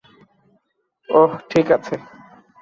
[1.09, 1.95] ওহ, ঠিক আছে।